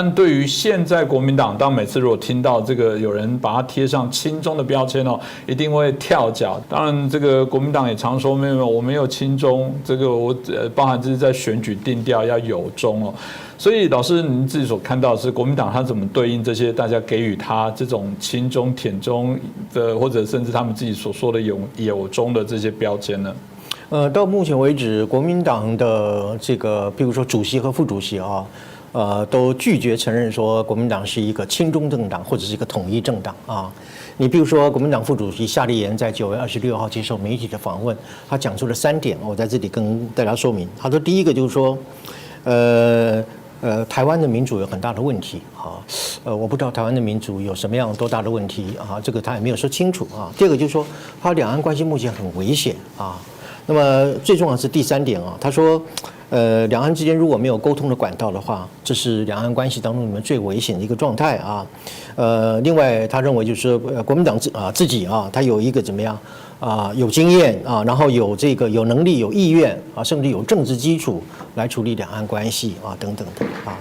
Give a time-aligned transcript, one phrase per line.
[0.00, 6.60] 但对于现在国民党，当每次如果听到这个有人把它贴上亲中的标签哦，一定会跳脚。
[6.68, 13.12] 当然，这个国民党也常说没有没有，我没有亲中，这个我呃包含这是在选举定调要有中哦。
[13.58, 19.36] 所以老师您自己所看到的是国民党他怎么对应这些大家给予他这种亲中、舔中
[19.74, 23.34] 的，或者甚至他们自己所说的有有中的这些标签呢？
[23.88, 28.46] 呃，到目前为止，国民党的这个，比如说主席和副主席啊。
[28.92, 33.70] 呃，都拒绝承认说国民党是一个亲中政党或者是一个统一政党啊。
[34.16, 37.96] 你比如说，国民党副主席夏立言在九月二十六号接受媒体的访问，
[38.28, 40.68] 他讲出了三点，我在这里跟大家说明。
[40.76, 41.78] 他说，第一个就是说，
[42.42, 43.24] 呃
[43.60, 45.78] 呃，台湾的民主有很大的问题啊。
[46.24, 50.32] 呃，我不知道台湾的民主有什么样多大的问题啊，这个他也没有说清楚啊。
[50.36, 50.84] 第二个就是说，
[51.22, 53.20] 他两岸关系目前很危险啊。
[53.68, 55.80] 那么最重要是第三点啊，他说。
[56.30, 61.66] 呃，两岸之间如果没有沟通的管道的话，这是两岸关系当中里面最危险的一个状态啊。
[62.16, 66.18] 呃，另外他认为就是说，国民党自啊自己啊，他有一个怎么样
[66.60, 71.22] 啊，有经验啊，然后有这个有能力、有意愿啊，甚至有政治基础
[71.54, 73.78] 来处理两岸关系啊等等的啊。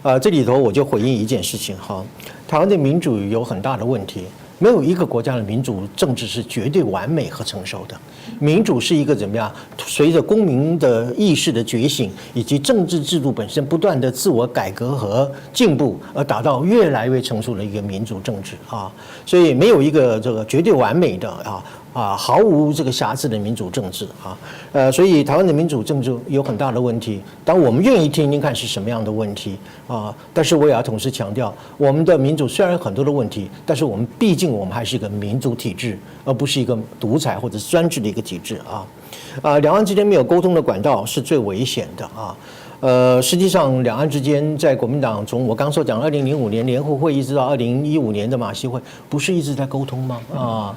[0.00, 2.02] 呃，这里头我就回应一件事情哈，
[2.48, 4.24] 台湾的民主有很大的问题。
[4.60, 7.98] 没有一个国家的民主政治是绝对完美和成熟的。
[8.38, 9.50] 民主是一个怎么样？
[9.78, 18.92] 随着公民的意识的觉醒，以及政治制度本身不断的自我改革和进步，而达到越来越成熟的一个民主政治啊。
[19.24, 21.64] 所以没有一个这个绝对完美的啊。
[21.92, 24.36] 啊，毫无这个瑕疵的民主政治啊，
[24.72, 27.20] 呃，所以台湾的民主政治有很大的问题。
[27.44, 38.86] 当我们愿意听听看是什么样的问题啊，但是我也要同时强调，我们的民主虽然有很多的问题，但是我们毕竟我们还是一个民主体制，而不是一个独裁或者专制的一个体制啊。
[39.42, 42.36] 啊，两岸之间没有沟通的管道是最危险的啊。
[42.80, 50.18] 呃，实际上，两岸之间在国民党从我刚说讲二零零五年联合会议直到二零一五年的马习会，不是一直在沟通吗？
[50.34, 50.74] 啊，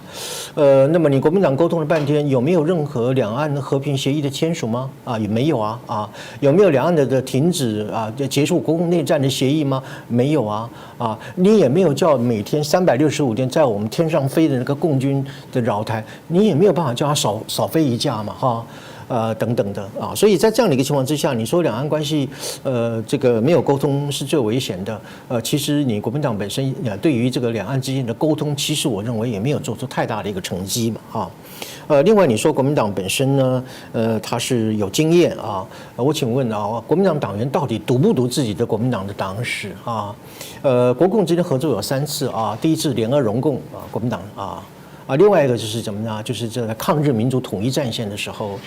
[0.55, 4.87] 呃，那么你国民党沟通了半天，有没有任何两岸和平协议的签署吗？
[5.03, 6.09] 啊，也没有啊，啊，
[6.41, 9.81] 有没有两岸的的停止啊结束国共内战的协议吗？
[10.07, 10.69] 没有啊，
[10.99, 18.63] 啊，你也没有叫每天三百六十五天在我们天上飞的那个共军的扰台，你也没有办法叫他少少飞一架嘛，哈。
[19.07, 22.29] 呃，等等的啊，所以在这样的一个情况之下，你说两岸关系，
[22.63, 25.01] 呃，这个没有沟通是最危险的。
[25.27, 31.29] 呃，其实你国民党本身呃，对于这个两岸之间的沟通，其实我认为也没有做出太大的一个成绩嘛，啊。
[31.87, 35.65] 呃，另外你说国民党本身呢，呃，他是有经验啊。
[35.97, 40.15] 我请问啊，国民党党员到底读不读自己的国民党的党史啊？
[40.61, 44.63] 呃，国共之间合作有三次啊，第一次联俄融共啊，国民党啊，
[45.05, 46.23] 啊，另外一个就是怎么呢？
[46.23, 48.57] 就是这个抗日民族统一战线的时候。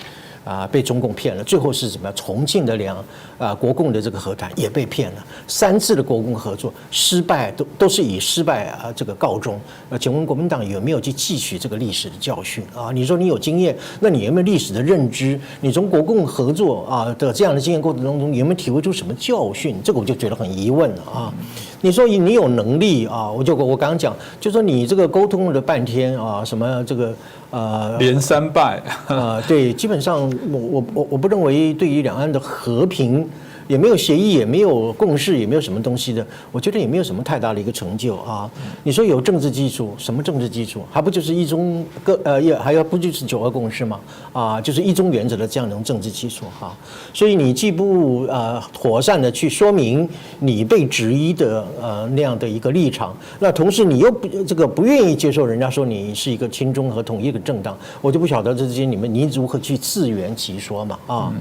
[0.47, 2.15] 啊，被中共骗了，最后是怎么样？
[2.15, 3.03] 重庆的两
[3.37, 9.59] 啊国共的这个和谈也被骗了，三次的国共合作失败，都都是以失败啊这个告终。
[9.89, 12.91] 呃，请问国民党有没有去汲取这个历史的教训啊？
[12.93, 15.37] 你说你有经验，那你有没有历史的认知？
[15.59, 19.75] 你从国共合作啊的这样的经验过程当中，有没有体会出什么教训？
[19.83, 21.33] 这个我就觉得很疑问了啊。
[21.81, 23.31] 你说你有能力啊？
[23.31, 27.13] 我就我刚刚讲，就说你这个沟通了半天啊，什么这个
[27.51, 33.27] 呃连三败啊，对，基本上我我我我不认为对于两岸的和平。
[33.67, 36.25] 也没有协议，也没有共识，也没有什么东西的。
[36.51, 38.49] 我觉得也没有什么太大的一个成就啊。
[38.83, 40.81] 你说有政治基础，什么政治基础？
[40.91, 43.99] 还不就是一中各呃也还要不就是九二共识嘛？
[44.33, 46.75] 啊，就是一中原则的这样一种政治基础哈。
[47.13, 50.07] 所以你既不呃妥善的去说明
[50.39, 61.33] 你被质疑的呃那样的一个立场，那同时你又不这个不愿意接受人家说你是一个亲中和统一的政党，我就不晓得这之间你们你如何去自圆其说嘛啊？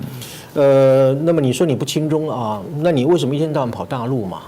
[0.57, 2.63] 呃，那么你说你不轻中啊？
[2.79, 4.43] 那你为什么一天到晚跑大陆嘛？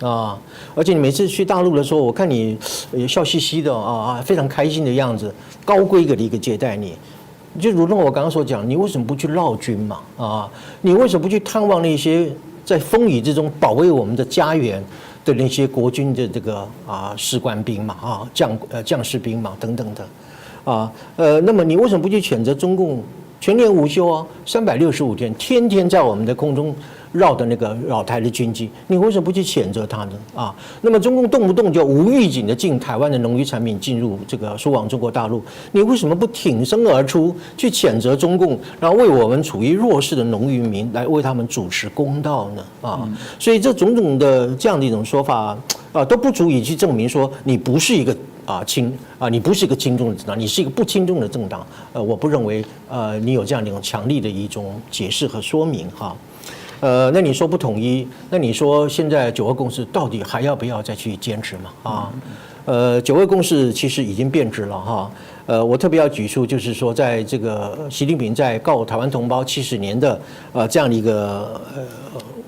[0.00, 0.38] 啊，
[0.74, 2.56] 而且你每次去大陆的时候，我看你
[2.92, 5.30] 也笑嘻嘻的啊啊，非常开心的样子，
[5.62, 6.94] 高规格的一个接待你。
[7.60, 10.00] 就如同我刚刚所讲，你为什么不去绕军嘛？
[10.16, 10.50] 啊，
[10.80, 12.32] 你为什么不去探望那些
[12.64, 14.82] 在风雨之中保卫我们的家园
[15.26, 17.94] 的那些国军的这个啊士官兵嘛？
[18.00, 20.06] 啊将呃将士兵嘛等等的
[20.64, 23.02] 啊呃，那么你为什么不去选择中共？
[23.40, 26.74] 全年无休啊，三百六十五天，天天在我们的空中
[27.10, 30.10] 绕的那个绕台的军机，你为什么不去谴责他呢？
[30.34, 35.42] 啊，那么中共动不动就无预警的进台湾的农渔产品进入这个输往中国大陆，
[35.72, 42.62] 你为什么不挺身而出去谴责中共，然后为我们处于弱势的农渔民来为他们主持公道呢？
[42.82, 43.08] 啊，
[43.38, 45.56] 所以这种种的这样的一种说法
[45.92, 48.14] 啊，都不足以去证明说你不是一个。
[48.50, 51.64] 啊，轻啊，你不是一个轻重的政党，你是一个不轻重的政党。
[51.92, 56.16] 呃，我不认为呃，你有这样的一种强力的一种解释和说明哈。
[56.80, 61.70] 呃，那你说不统一，那你说现在九二共识到底还要不要再去坚持嘛？
[61.84, 62.12] 啊，
[62.64, 65.10] 呃，九二共识其实已经变质了哈。
[65.46, 70.20] 呃，我特别要举出，就是说，在这个习近平在告台湾同胞七十年的
[70.52, 71.82] 呃这样的一个呃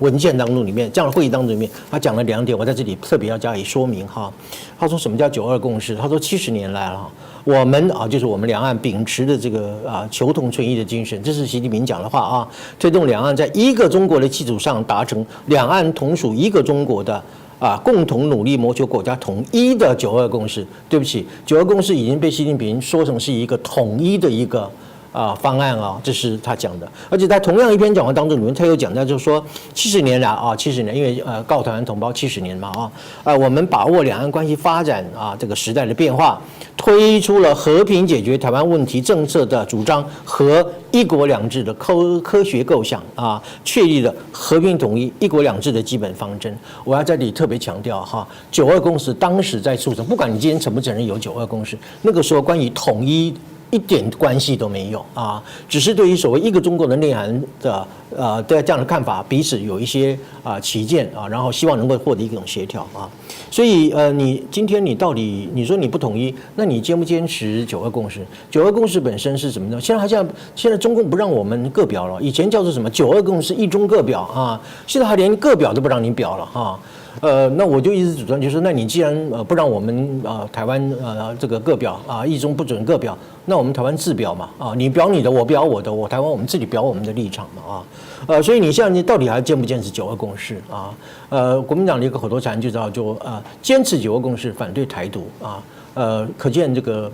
[0.03, 4.29] 文件当中里面，这样的会议当中里面，他讲了两点，我在这里特别要加以说明哈。
[4.77, 5.95] 他说什么叫九二共识？
[5.95, 7.07] 他说七十年来了，
[7.45, 12.47] 我们啊，就是我们两岸秉持的这个啊求同存异的精神，这是习近平讲的话啊，
[12.77, 17.23] 推动两岸在一个中国的基础上达成两岸同属一个中国的。
[17.59, 20.67] 啊，共同努力谋求国家统一的九二共识。
[20.89, 24.69] 对不起，九二共识已经被习近平说成是一个统一的一个
[25.13, 26.91] 啊方案啊，这是他讲的。
[27.09, 29.41] 而且在同样一篇讲话当中，里面他又讲到，就是说
[29.73, 32.91] 七十年来啊，七十年，因为呃告台湾同胞七十年嘛啊，
[33.23, 36.41] 啊我们把握两岸关系发展啊这个时代的变化，
[36.75, 46.57] 推出了和平解决台湾问题政策的主张和一国两制的科科学构想啊，确立了和平统一、一国两制的基本方针。
[46.83, 53.33] 我要在这里特别强调哈，九二共识当时在促成，不管你今天承不承认有九二共识，那个时候关于统一。
[53.73, 63.09] 一点关系都没有啊，只是对于所谓一个中国的内涵的呃的这样的看法，彼此有一些啊起见啊，然后希望能够获得一种协调啊。
[63.49, 68.23] 所以呃，你今天你到底你说你不统一，那你坚不坚持九二共识？
[68.51, 69.81] 九二共识本身是什么呢？
[69.81, 70.23] 现在好像
[70.55, 76.79] 现在中共不让我们各表了，以前叫做什么九二共识一中各表啊，现在还连各表都不让你表了哈。
[77.21, 87.83] 呃，那我就一直主张，就是那你既然呃不让我们啊台湾呃这个各表啊一中不准各表，那我们台湾自表嘛啊，你表你的，我表我的，我台湾我们自己表我们的立场嘛啊，
[88.27, 90.93] 呃，所以你现在你到底还坚不坚持九二共识啊？
[91.29, 95.63] 呃，国民党的一个口头禅就叫就啊坚持九二共识，反对台独啊，
[95.93, 97.11] 呃，可见这个。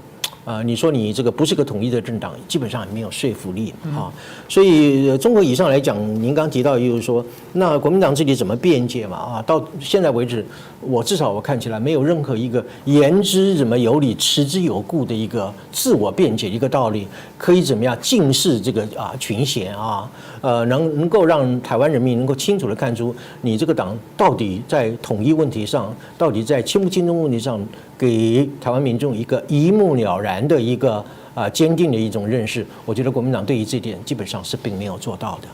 [0.50, 4.12] 啊，你说你这个不是个统一的政党，基本上也没有说服力啊。
[4.48, 7.24] 所以中国以上来讲，您刚提到就是说，
[7.54, 9.16] 那国民党自己怎么辩解嘛？
[9.16, 10.44] 啊，到现在为止，
[10.82, 17.08] 我至少我看起来没有任何一个言之怎么有理、持之有故的一个自我辩解一个道理，
[17.38, 20.10] 可以怎么样尽释这个啊群贤啊，
[20.42, 27.62] 呃，能能够让台湾人民能够清楚的看出你这个党到底在统一问题上，到底在亲不亲中问题上。
[28.00, 31.04] 给台湾民众一个一目了然的一个
[31.36, 35.48] 啊坚定的一种认识，我觉得国民党对于这点基本上是并没有做到的。